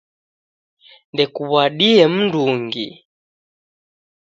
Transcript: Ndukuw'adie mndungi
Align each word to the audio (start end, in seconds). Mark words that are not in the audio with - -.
Ndukuw'adie 1.11 2.03
mndungi 2.13 2.87